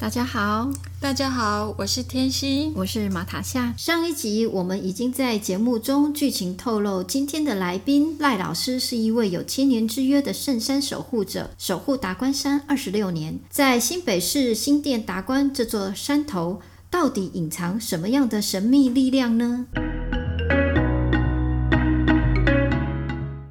[0.00, 3.74] 大家好，大家好，我是天心，我是马塔夏。
[3.76, 19.66] 上一集我们已经在节目中剧情透露，今天的来宾赖老师是一位有千年之约的圣山守护者，守护达官山二十六年，在新北市新店达官这座山头，到底隐藏什么样的神秘力量呢？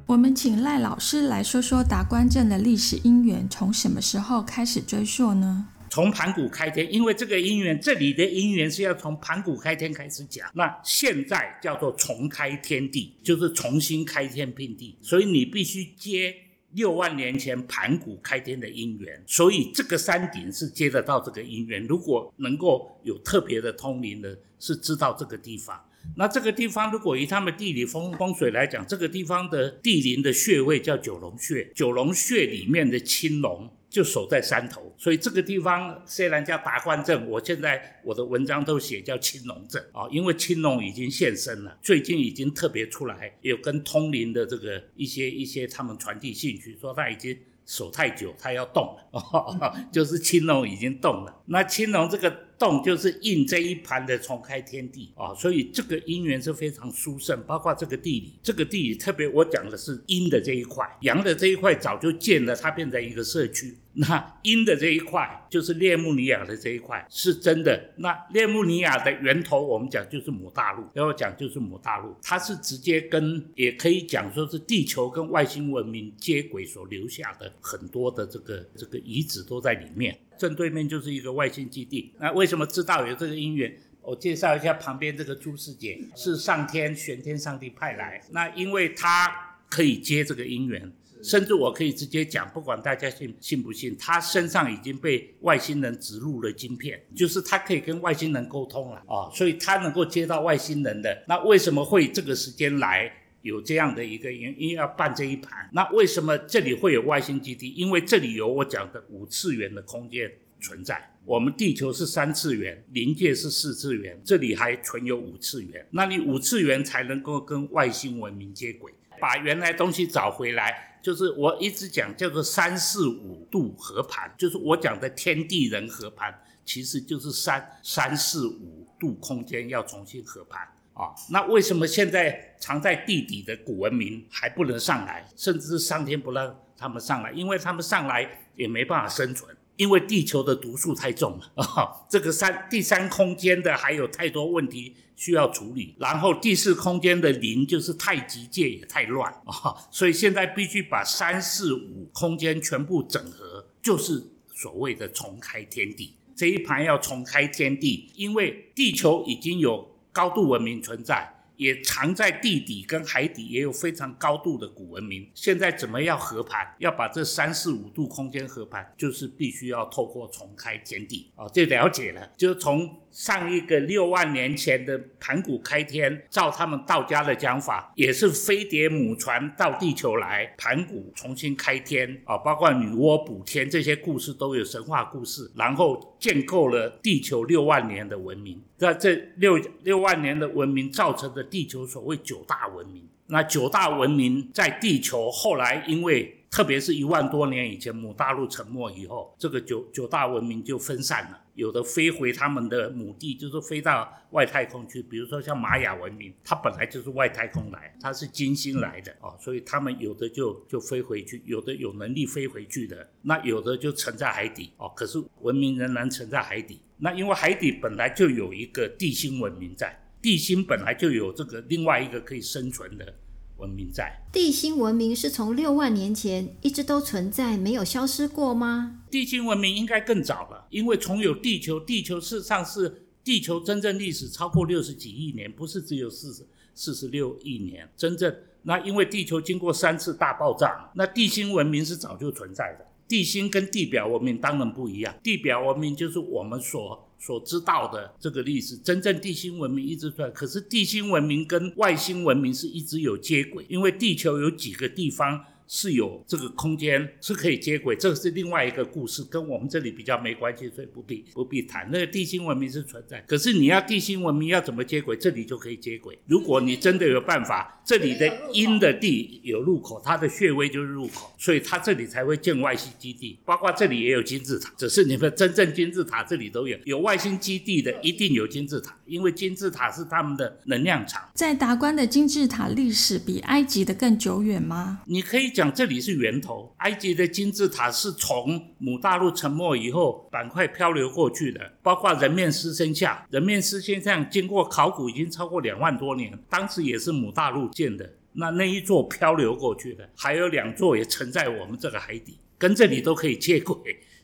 [0.06, 5.66] 我们请赖老师来说说达官镇的历史因缘，从什么时候开始追溯呢？
[5.90, 10.48] 从盘古开天，因为这个因缘，这里的因缘是要从盘古开天开始讲。
[10.54, 16.32] 那现在叫做重开天地，就是重新开天辟地，所以你必须接
[16.74, 19.20] 六万年前盘古开天的因缘。
[19.26, 21.84] 所以这个山顶是接得到这个因缘。
[21.84, 25.84] 如果能够有特别的通灵的，是知道这个地方。
[26.16, 33.68] 那这个地方，如果以他们地理风风水来讲，这个地方的地灵的穴位叫九龙穴，九龙穴里面的青龙。
[33.90, 51.42] 就守在山头，所以这个地方虽然叫达官镇，我现在我的文章都写叫青龙镇啊，因为青龙已经现身了，最近已经特别出来，有跟通灵的这个一些一些他们传递信息，说他已经守太久，他要动了，哦 就是青龙已经动了。
[51.46, 52.49] 那青龙这个。
[52.60, 57.42] 动就是印这一盘的重开天地啊，所以这个因缘是非常殊胜。
[57.46, 63.74] 包括这个地理，这个地理特别，我讲的是阴的这一块，阳的这一块早就建了，它变成一个社区。
[63.94, 67.92] 那阴的这一块就是列穆尼亚的这一块，是真的。
[67.96, 80.16] 那列穆尼亚的源头，我们讲就是母大陆，要讲就是母大陆，它是直接跟，也可以讲说是地球跟外星文明接轨所留下的很多的这个这个遗址都在里面。
[80.40, 82.14] 正对面就是一个外星基地。
[82.18, 83.70] 那为什么知道有这个因缘？
[84.00, 88.18] 我介绍一下旁边这个朱师姐，是上天玄天上帝派来。
[88.30, 90.90] 那因为他可以接这个因缘，
[91.22, 101.22] 甚至我可以直接讲，不管大家信信不信，他身上已经被外星人植入了晶片，就是他可以跟外星人沟通了啊，所以他能够接到外星人的。
[101.28, 103.12] 那为什么会这个时间来？
[103.42, 107.70] 有这样的一个原因要办这一盘，那为什么这里会有外星基地？
[107.70, 110.30] 因为这里有我讲的五次元的空间
[110.60, 111.10] 存在。
[111.24, 115.86] 我们地球是三次元，临界是四次元，这里还存有五次元。
[115.90, 120.98] 那你五次元才能够跟外星文明接轨，把原来东西找回来。
[121.02, 126.34] 就是我一直讲叫做三四五度合盘，就是我讲的天地人合盘，
[126.64, 130.68] 其实就是三三四五度空间要重新合盘。
[131.00, 137.32] 啊，那为什么现在藏在地底的古文明还不能上来，甚至是上天不让他们上来？
[137.32, 142.04] 因为他们上来也没办法生存，因为地球的毒素太重了 啊。
[142.10, 154.22] 这个三第三空间的还有太多问题需要处理，然后第四空间的灵就是太极界也太乱啊，所以现在必须把三四五空间全部整合，就是
[154.54, 156.14] 所谓的重开天地。
[156.36, 159.88] 这一盘要重开天地，因为地球已经有。
[160.12, 165.30] 高度文明存在，也藏在地底跟海底，也有非常高度的古文明。
[165.34, 166.74] 现在怎么要合盘？
[166.78, 173.00] 要把这三四五度空间合盘，就是必须要透过重开天地啊，这了解了，就从。
[173.10, 188.62] 上一个六万年前的盘古开天，照他们道家的讲法，也是飞碟母船到地球来，盘古重新开天啊，包括女娲补天这些故事都有神话故事，然后建构了地球六万年的文明。
[188.78, 196.36] 那这六六万年的文明造成的地球所谓九大文明，那九大文明在地球后来因为。
[196.50, 205.02] 特别是一万多年以前，母大陆沉没以后，这个九九大文明就分散了，有的飞回他们的母地，就是飞到外太空去。
[205.02, 214.90] 比如说像玛雅文明，它本来就是外太空来，它是金星来的哦，所以他们有的就就飞回去，有的有能力飞回去的，那有的就沉在海底哦。
[214.96, 223.14] 可是文明仍然沉在海底，那因为海底本来就有一个地心文明在，地心本来就有这个另外一个可以生存的。
[223.60, 229.02] 文明在地心文明是从六万年前一直都存在，没有消失过吗？
[229.10, 237.88] 地心文明应该更早了，因为从有地球，地球事实上是地球真正历史超过六十几亿年，不是只有四十四十六亿年。
[237.96, 242.86] 真正那因为地球经过三次大爆炸，那地心文明是早就存在的。
[243.08, 255.44] 地心跟地表文明当然不一样，地表文明就是我们所所知道的这个历史，真正地心文明一直出来，可是地心文明跟外星文明是一直有接轨，因为地球有几个地方。
[255.72, 261.88] 是有这个空间是可以接轨，这是另外一个故事，跟我们这里比较没关系，所以不必不必谈。
[261.92, 266.18] 那个地心文明是存在，可是你要地心文明要怎么接轨，这里就可以接轨。
[266.26, 273.38] 如果你真的有办法，这里的阴的地有入口，它的穴位就是入口，所以它这里才会建外星基地。
[273.44, 281.30] 包括这里也有金字塔，只是你们真正金字塔这里都有，有外星基地的一定有金字塔，因为金字塔是他们的能量场。
[281.32, 285.02] 在达官的金字塔历史比埃及的更久远吗？
[285.06, 285.59] 你可以讲。
[285.60, 303.76] 讲这里是源头，埃及的金字塔是从母大陆沉没以后板块漂流过去的，包括人面狮身像，人面狮身像经过考古已经超过两万多年，当时也是母大陆建的，那那一座漂流过去的，还有两座也沉在我们这个海底，跟这里都可以接轨，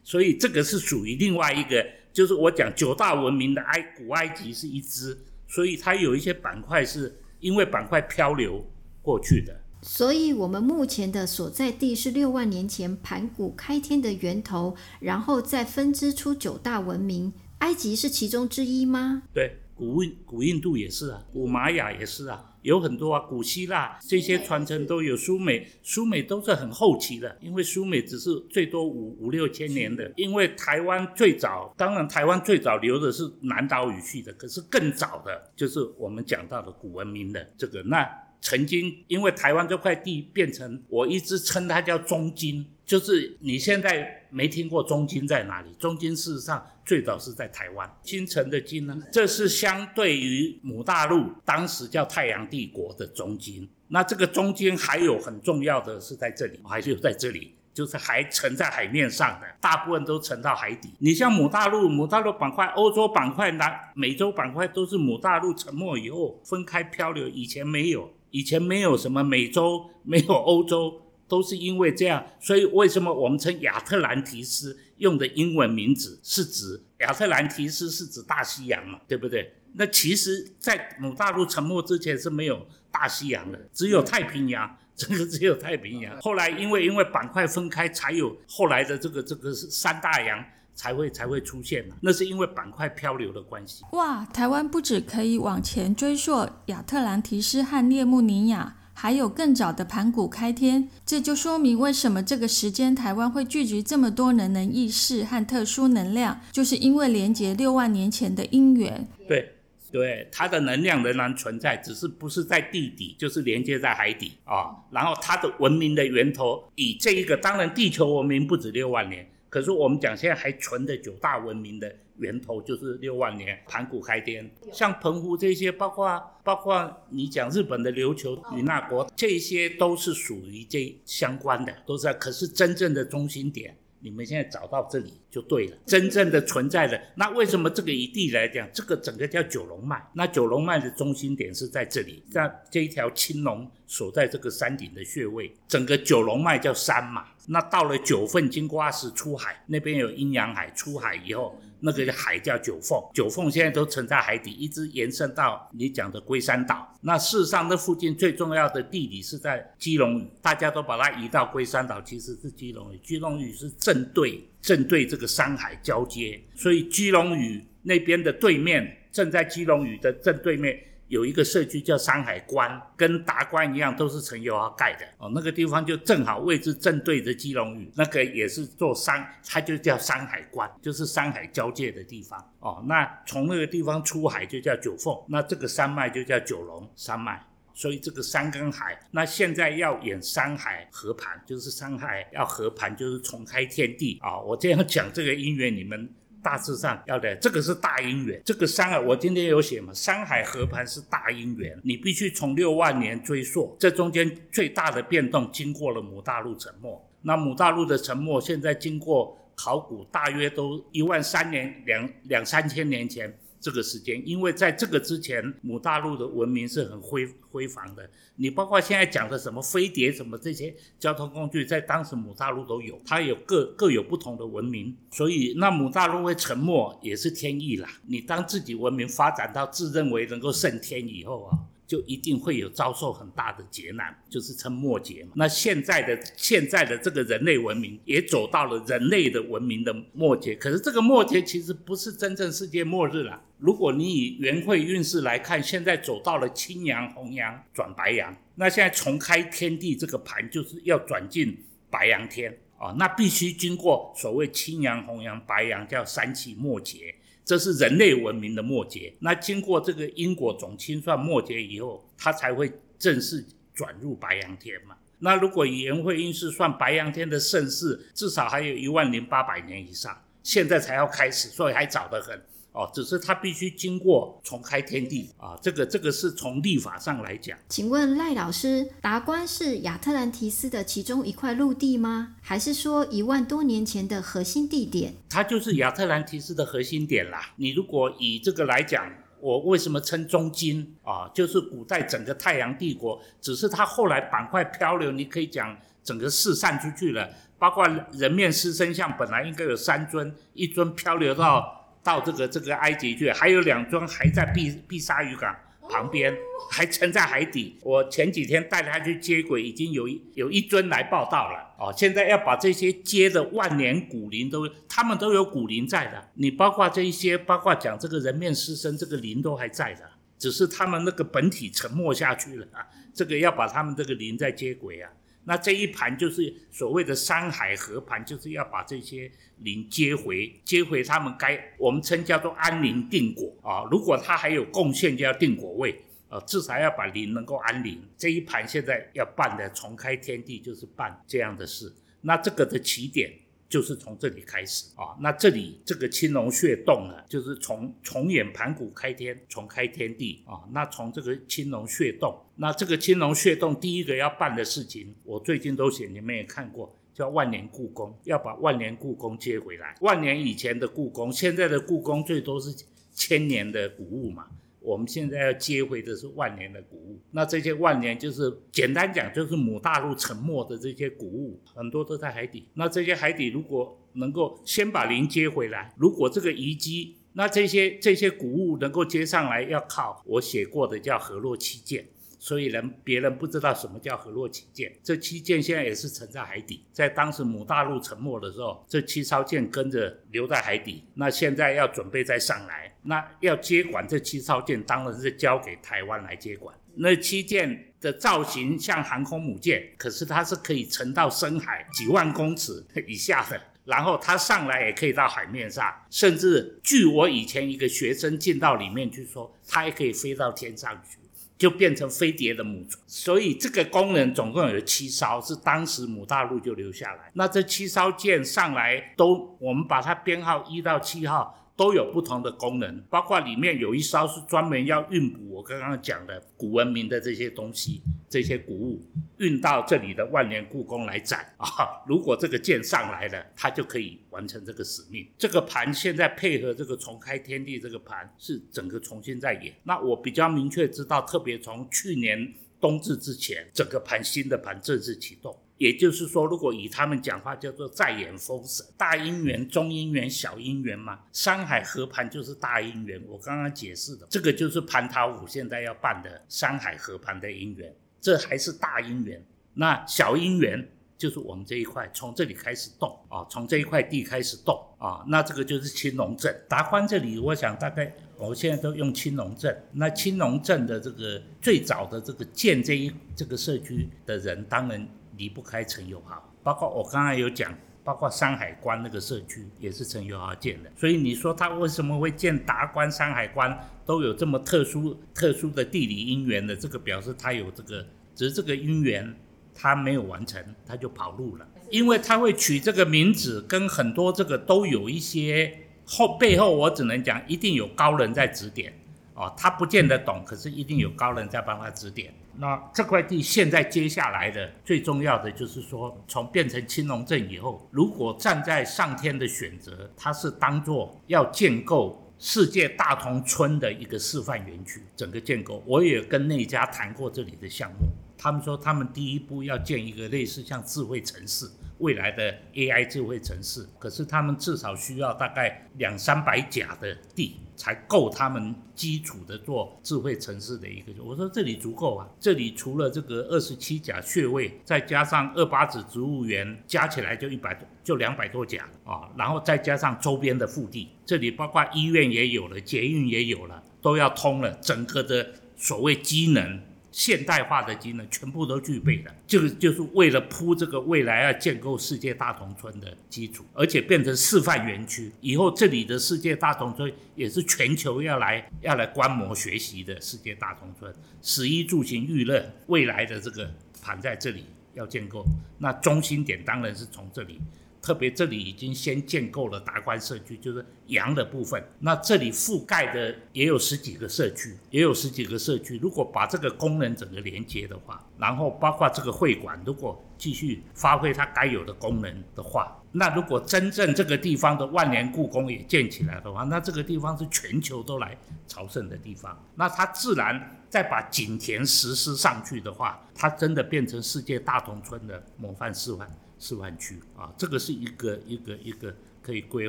[0.03, 5.15] 所以这个是属于另外一个，就是我讲九大文明的埃古埃及是一支，
[5.47, 8.67] 所以它有一些板块是因为板块漂流
[9.03, 9.55] 过去的。
[9.89, 17.33] 所以，我们目前的所在地是六万年前盘古开天的源头，然后再分支出九大文明。
[17.61, 19.23] 埃及是其中之一吗？
[19.33, 25.17] 对，古印古印度也是啊，古玛雅也是啊，有很多啊，古希腊这些传承都有。
[25.17, 30.13] 苏美，苏美都是很后期的，因为苏美只是最多五五六千年的。
[30.17, 38.07] 因为台湾最早，当然台湾最早留的是南岛语系的，可是更早的就是我们讲到的古文明的这个那。
[38.41, 45.73] 曾经，因为台湾这块地变成，我一直称它叫中金，就是你现在没听过中金在哪里？
[45.79, 53.69] 中金事实上最早是在台湾，金城的金呢，这是相对于母大陆当时叫太阳帝国的中金。
[53.89, 60.91] 那这个中金还有很重要的是在这里，还是在这里，就是还沉在海面上的，大部分都沉到海底。
[60.99, 68.11] 你像母大陆，母大陆板块、欧洲板块、南美洲板块都是母大陆沉没以后分开漂流，以前没有。
[68.37, 79.55] 以前没有什么美洲， 没有欧洲，都是因为这样，所以为什么我们称亚特兰提斯用的英文名字是指亚特兰提斯是指大西洋嘛，对不对？
[79.73, 86.21] 那其实，在母大陆沉没之前是没有大西洋的，只有太平洋， 这个只有太平洋。
[86.21, 90.45] 后来因为因为板块分开，才有后来的这个这个三大洋。
[90.77, 93.83] 才会才会出现那是因为板块漂流的关系。
[93.93, 109.09] 哇，台湾不止可以往前追溯亚特兰提斯和列穆尼亚，还有更早的盘古开天，这就说明为什么这个时间台湾会聚集这么多能能意识和特殊能量，就是因为连接六万年前的因缘。
[109.27, 109.55] 对
[109.91, 114.77] 对，它的能量仍然存在，只是不是在地底，就是连接在海底啊。
[114.91, 119.27] 然后它的文明的源头以这一个，当然地球文明不止六万年。
[119.57, 132.13] 可是我们讲现在还存的九大文明的源头就是六万年盘古开天，像澎湖这些，包括包括你讲日本的琉球与那国，这些都是属于这相关的，都是。
[132.13, 135.77] 可是真正的中心点，你们现在找到这里就对了。
[135.87, 140.07] 真正的存在的，那为什么这个以地来讲，这个整个叫九龙脉？
[140.13, 147.29] 那九龙脉的中心点是在这里，在这一条青龙所在这个山顶的穴位，整个九龙脉叫山嘛。
[147.47, 156.93] 那到了九份金瓜石出海，那边有阴阳海，出海以后，那个海叫九凤，九凤现在都沉在海底，一直延伸到你讲的龟山岛。
[157.01, 162.99] 那事实上，那附近最重要的地理是在基隆屿，大家都把它移到龟山岛，其实是基隆屿。
[162.99, 170.77] 基隆屿是正对正对这个山海交接，所以基隆屿那边的对面，正在基隆屿的正对面。
[171.09, 175.31] 有一个社区叫山海关，跟达关一样，都是陈友豪盖的哦。
[175.35, 182.85] 那个地方就正好位置正对着基隆屿，那个也是做山，它就叫山海关，就是山海交界的地方哦。
[182.89, 187.41] 那从那个地方出海就叫九凤，那这个山脉就叫九龙山脉。
[187.73, 194.41] 所以这个山跟海，那现在要演山海合盘，就是山海要合盘，就是重开天地啊。
[194.41, 196.11] 我这样讲这个因缘，你们。
[196.47, 198.41] 大致上要的，这个是大因缘。
[198.45, 207.05] 这个山啊，我今天有写嘛，山海合盘是大因缘，你必须从六万年追溯，这中间最大的变动经过了母大陆沉没。
[207.23, 213.37] 那母大陆的沉没，现在经过考古，大约都一万三年两两三千年前。
[213.61, 218.09] 这个时间，因为在这个之前，母大陆的文明是很辉辉煌的。
[218.37, 224.95] 你包括现在讲的什么飞碟什么这些交通工具，在当时母大陆都有，它有各各有不同的文明。
[225.11, 227.89] 所以那母大陆会沉没也是天意啦。
[228.07, 235.27] 你当自己文明发展到自认为能够胜天以后啊，就一定会有遭受很大的劫难，就是称末劫。
[235.35, 243.41] 那现在的现在的这个人类文明也走到了人类的文明的末节，可是这个末节其实不是真正世界末日了。
[243.59, 251.57] 如果你以元会运势来看，现在走到了青阳、红阳转白阳，那现在重开天地这个盘就是要转进
[251.89, 257.15] 白阳天啊，那必须经过所谓青阳、红阳、白阳，叫三气末劫。
[257.47, 259.15] 这是人类文明的末节。
[259.21, 264.97] 那经过这个因果总清算末节以后，它才会正式转入白羊天嘛。
[265.21, 272.43] 那如果以元会运势算白羊天的盛世，至少还有一万零八百年以上，现在才要开始，所以还早得很。
[272.77, 277.57] 哦，只是他必须经过重开天地啊，这个这个是从立法上来讲。
[277.71, 282.37] 请问赖老师，达官是亚特兰提斯的其中一块陆地吗？
[282.43, 285.15] 还是说一万多年前的核心地点？
[285.31, 287.55] 它就是亚特兰提斯的核心点啦。
[287.57, 291.31] 你如果以这个来讲，我为什么称中金啊？
[291.33, 297.27] 就是古代整个太阳帝国，只是它后来板块漂流，你可以讲整个四散出去了，
[297.59, 301.86] 包括人面狮身像本来应该有三尊，一尊漂流到。
[302.07, 305.53] 到这个这个埃及去，还有两尊还在碧碧沙渔港
[305.91, 306.33] 旁边，
[306.71, 307.77] 还沉在海底。
[307.83, 311.75] 我前几天带他去接轨，已经有一有一尊来报道了。
[311.81, 316.29] 哦，现在要把这些接的万年古灵都，他们都有古灵在的。
[316.35, 320.09] 你包括这一些，包括讲这个人面狮身，这个灵都还在的，
[320.39, 322.87] 只是他们那个本体沉没下去了啊。
[323.13, 325.11] 这个要把他们这个灵再接轨啊。
[325.49, 333.89] 那这一盘就是所谓的山海合盘，就是要把这些灵接回，接回他们该我们称叫做安宁定果啊。
[333.91, 335.99] 如果他还有贡献，就要定果位
[336.29, 338.03] 啊，至少要把灵能够安宁。
[338.19, 341.91] 这一盘现在要办的重开天地，就是办这样的事。
[342.21, 343.33] 那这个的起点。
[343.69, 350.63] 就是从这里开始啊，那这里这个青龙穴洞呢，就是从重演盘古开天，重开天地啊。
[350.73, 359.97] 那从这个青龙穴洞，那这个青龙穴洞第一个要办的事情，我最近都写，你们也看过，叫万年故宫，要把万年故宫接回来。
[360.01, 362.73] 万年以前的故宫，现在的故宫最多是
[363.13, 364.47] 千年的古物嘛。
[364.87, 372.69] 我们现在要接回的是万年的古物，那这些万年就是简单讲，就是母大陆沉没的这些古物，很多都在海底。
[372.75, 382.07] 那这些海底如果能够先把磷接回来，如果这个遗迹，那这些这些古物能够接上来，要靠我写过的叫河洛七剑。
[382.47, 386.87] 所以人别人不知道什么叫河洛七舰，这七舰现在也是沉在海底。
[386.93, 391.03] 在当时母大陆沉没的时候，这七艘舰跟着留在海底。
[391.15, 396.73] 那现在要准备再上来，那要接管这七艘舰，当然是交给台湾来接管。
[396.95, 411.19] 那七舰的造型像航空母舰，可是它是可以沉到深海几万公尺以下的，然后它上来也可以到海面上，甚至据我以前一个学生进到里面去说，它也可以飞到天上去。
[411.59, 417.31] 就变成飞碟的母船，所以这个功能总共有七艘，是当时母大陆就留下来。
[417.35, 421.66] 那这七艘舰上来都，我们把它编号一到七号。
[421.77, 429.05] 都有不同的功能，包括里面有一艘是专门要运补我刚刚讲的古文明的这些东西，这些古物
[429.37, 431.69] 运到这里的万年故宫来展啊。
[432.07, 435.29] 如果这个舰上来了，它就可以完成这个使命。
[435.37, 439.75] 这个盘现在配合这个重开天地，这个盘是整个重新在演。
[439.85, 445.55] 那我比较明确知道，特别从去年冬至之前，整个盘新的盘正式启动。
[445.79, 453.23] 也就是说，如果以他们讲话叫做在演封神，大姻缘、中姻缘、小姻缘嘛，山海合盘就是大姻缘。
[453.29, 459.45] 我刚刚解释的这个就是蟠桃五现在要办的山海合盘的姻缘，这还是大姻缘。
[459.75, 469.79] 那小姻缘就是我们这一块从这里开始动啊，从这一块地开始动啊，那这个就是青龙镇达官这里，我想大概我现在都用青龙镇。
[469.93, 475.07] 那青龙镇的这个最早的这个建这一这个社区的人，当然。
[475.37, 486.75] 离不开陈友豪，包括我刚才有讲，包括山海关那个社区也是陈友豪建的，所以你说他为什么会建达关、山海关都有这么特殊、特殊的地理因缘的？
[486.75, 489.35] 这个表示他有这个，只是这个因缘
[489.75, 491.67] 他没有完成，他就跑路了。
[491.91, 495.73] 因为他会取这个名字，跟很多这个都有一些
[496.05, 498.93] 后背后，我只能讲一定有高人在指点
[499.35, 502.35] 哦，他不见得懂，可是一定有高人在帮他指点。
[502.59, 521.67] 那这块地现在接下来的最重要的就是说，从变成青龙镇以后，如果站在上天的选择，它是当做要建构世界大同村的一个示范园区，整个建构，我也跟那家谈过这里的项目，他们说他们第一步要建一个类似像智慧城市，
[521.99, 527.57] 未来的 AI 智慧城市，可是他们至少需要大概两三百甲的地。
[527.77, 531.13] 才够他们基础的做智慧城市的一个。
[531.23, 546.81] 我说这里足够啊，这里除了这个二十七甲穴位，再加上二八子植物园，加起来就一百多，就两百多甲啊，然后再加上周边的腹地，这里包括医院也有了，捷运也有了，都要通了，整个的所谓机能。
[547.17, 555.33] 现代化的机能全部都具备了，这个就是为了铺这个未来要建构世界大同村的基础，而且变成示范园区。
[555.41, 565.43] 以后这里的世界大同村也是全球要来要来观摩学习的世界大同村，食衣住行娱乐未来的这个盘在这里要建构，
[565.79, 567.59] 那中心点当然是从这里。
[568.07, 571.83] 特别这里已经先建构了达观社区，就是阳的部分。
[571.99, 575.99] 那这里覆盖的也有十几个社区，也有十几个社区。
[576.01, 589.61] 如果把这个功能整个连接的话，然后包括这个会馆，如果继续发挥它该有的功能的话，那如果真正这个地方的万年故宫也建起来的话，那这个地方是全球都来朝圣的地方。
[589.75, 596.31] 那它自然再把景田实施上去的话，它真的变成世界大同村的模范示范。
[596.67, 599.89] 示范区啊，这个是一个一个一个可以规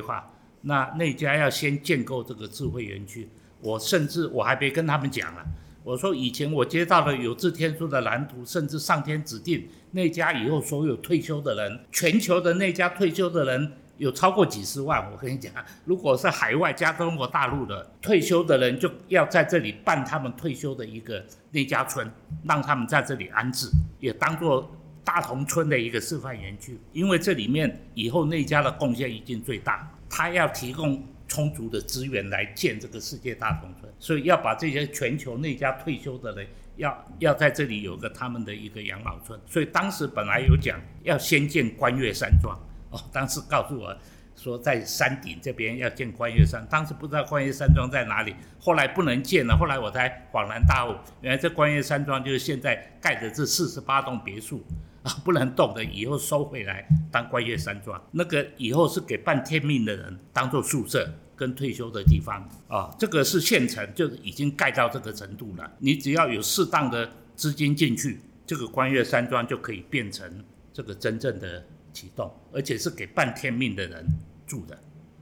[0.00, 0.32] 划。
[0.60, 3.28] 那那家要先建构这个智慧园区，
[3.60, 5.44] 我甚至我还没跟他们讲了。
[5.82, 15.10] 我说以前我接到了有志天书的蓝图，甚至上天指定那家以后所有退休的人，全球的那家退休的人有超过几十万。
[15.10, 15.52] 我跟你讲，
[15.84, 22.08] 如果是海外加中国大陆的退休的人，就要在这里办他们退休的一个那家村，
[22.44, 23.68] 让他们在这里安置，
[23.98, 24.70] 也当做。
[25.08, 36.46] 大同村的一个示范园区，因为这里面以后那家的贡献已经最大，他要提供充足的资源来建这个世界大同村，所以要把这些全球那家退休的人，
[36.76, 42.54] 要要在这里有个他们的一个养老村，所以当时本来有讲要先建观月山庄，
[42.90, 43.96] 哦，当时告诉我。
[44.40, 54.64] 说在山顶这边要建观月山，当时不知道观月山庄在哪里，后来不能建了，后来我才恍然大悟，原来这观月山庄就是现在盖的这四十八栋别墅。
[55.24, 74.06] 不能动的，以后收回来当观月山庄，那个以后是给半天命的人当做宿舍跟退休的地方啊，这个是县城，就已经盖到这个程度了，你只要有适当的资金进去，这个观月山庄就可以变成这个真正的启动，而且是给半天命的人。
[74.48, 74.74] 住的，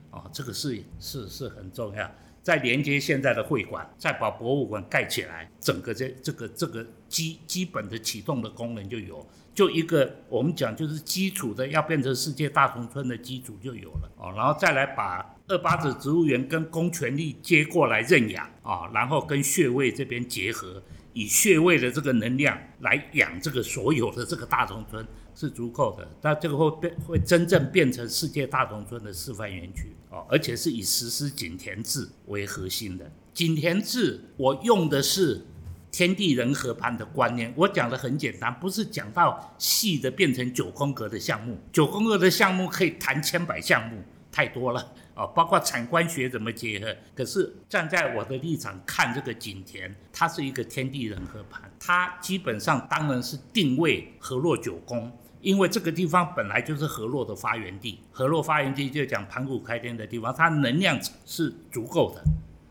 [0.09, 2.09] 啊，这个是是是很重要。
[2.41, 20.79] 再连接现在的会馆，再把博物馆盖起来，整个这这个这个基基本的启动的功能就有，就一个我们讲就是基础的要变成世界大同村的基础就有了哦，然后再来把二八子植物园跟公权力接过来认养啊，然后跟穴位这边结合，
[21.13, 25.03] 以穴位的这个能量来养这个所有的这个大同村。
[25.39, 33.11] 是足够的，但这个会变会真正变成世界大同村的示范园区哦，而且是以实施井田制为核心的。
[33.35, 35.45] 井田制，我用的是
[35.91, 37.53] 天地人和盘的观念。
[37.55, 41.57] 我讲的很简单，不是讲到细的变成九宫格的项目。
[41.71, 46.95] 九宫格的项目可以谈千百项目，太多了哦，包括产官学怎么结合。
[47.15, 55.11] 可是站在我的立场看这个景田，它是一个天地人和盘，它基本上当然是定位河洛九宫。
[55.39, 62.23] 因为这个地方本来就是河洛的发源地，河洛发源地就讲盘古开天的地方，它能量是足够的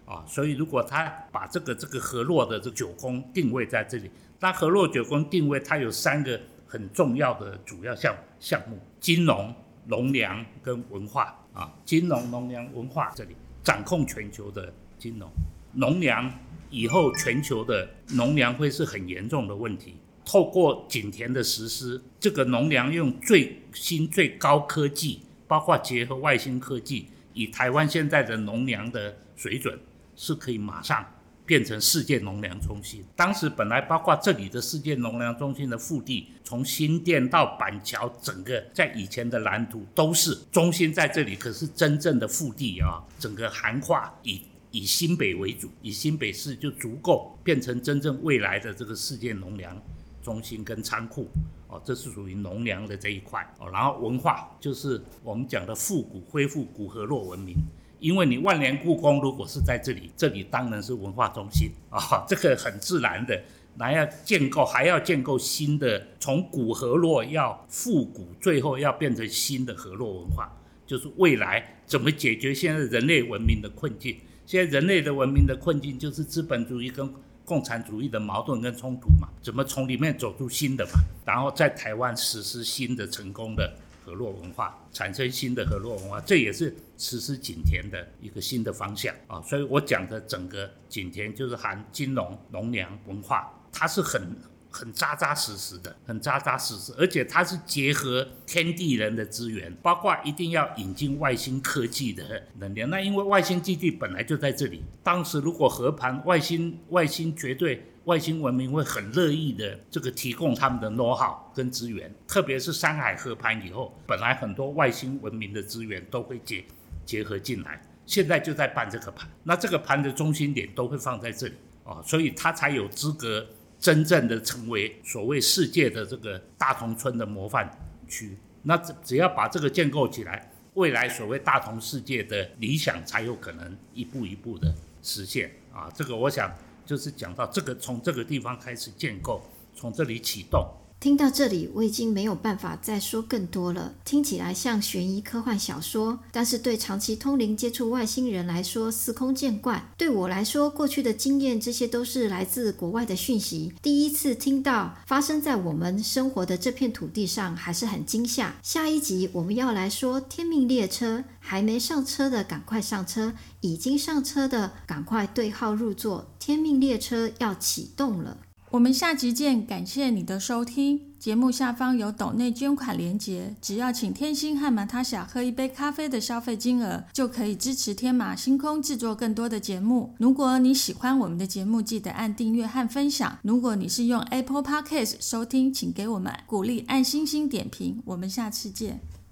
[0.07, 9.53] 啊，所以如果他把这个这个河洛的这九宫定位在这里，那河洛九宫定位它有三个很重要的主要项项目：金融、
[9.87, 11.73] 农粮跟文化啊。
[11.85, 15.29] 金融、农粮、文化这里掌控全球的金融、
[15.73, 16.33] 农粮，
[16.71, 19.97] 以后全球的农粮会是很严重的问题。
[20.25, 29.79] 透过景田的实施，这个农粮用最新最高科技，包括结合外星科技，以台湾现在的农粮的水准，
[30.17, 31.07] 是可以马上
[31.45, 33.05] 变成世界农粮中心。
[33.15, 49.81] 当时本来包括这里的世界农粮中心的腹地，从新店到板桥，整个在以前的蓝图都是中心在这里，可是真正的腹地啊，整个涵化以以新北为主，以新北市就足够变成真正未来的这个世界农粮。
[50.23, 51.29] 中心跟仓库，
[51.69, 57.55] 哦，这是属于农粮的这一块，哦，然后文化就是我们讲的复古恢复古河洛文明，
[57.99, 63.43] 因为你万年故宫如果是在这里，这里当然是文化中心啊， 这个很自然的，
[63.77, 70.51] 那要建构还要建构新的，从古河洛要复古，最后要变成新的河洛文化，
[70.87, 74.17] 就是未来怎么解决现在人类文明的困境？
[74.45, 77.13] 现在人类的文明的困境就是资本主义跟。
[77.47, 80.95] 共产主义的矛盾跟冲突嘛，怎么从里面走出新的嘛？
[81.25, 83.73] 然后在台湾实施新的成功的
[84.07, 89.43] 河洛文化，产生新的河洛文化，这也是实施景田的一个新的方向啊。
[89.43, 94.37] 所以我讲的整个景田就是含金融、农粮、文化，它是很。
[94.69, 102.91] 很扎扎实实的，很扎扎实实，而且它是结合天地人的资源，包括一定要引进外星科技的能量。
[102.91, 116.65] 那因为外星基地本来就在这里，当时如果和盘外星外星绝对外星文明会很乐意的这个提供他们的 know how 跟资源，特别是山海合盘以后，本来很多外星文明的资源都会结
[117.05, 123.47] 结合进来，现在就在办这个盘，那这个盘的中心点都会放在这里啊，所以它才有资格。
[123.79, 127.71] 真正的成为所谓世界的这个大同村的模范
[128.09, 135.93] 区，那只只要把这个建构起来，未来所谓大同世界的理想才有可能一步一步的实现啊！
[135.95, 136.51] 这个我想
[136.87, 139.43] 就是讲到这个从这个地方开始建构，
[139.75, 140.67] 从这里启动。
[141.07, 143.95] 听到这里，我已经没有办法再说更多了。
[144.05, 149.89] 听起来像悬疑科幻小说，但是对长期通灵接触外星人来说，司空见惯。
[149.97, 153.73] 对我来说，过去的经验，这些都是来自国外的讯息。
[153.81, 158.57] 第一次听到发生在我们生活的这片土地上，还是很惊吓。
[158.61, 166.27] 下一集我们要来说天命列车，还没上车的赶快上车，已经上车的赶快对号入座。
[166.41, 168.39] 天命列车要启动了。
[168.77, 171.01] 我们下集见，感谢你的收听。
[171.19, 180.15] 节目下方有抖内捐款连结，只要请天星和马塔霞喝一杯咖啡的消费金额，就可以支持天马星空制作更多的节目。
[180.19, 183.39] 如果你喜欢我们的节目，记得按订阅和分享。
[183.41, 188.03] 如果你是用 Apple Podcast 收听，请给我们鼓励，按星星点评。
[188.05, 189.01] 我们下次见。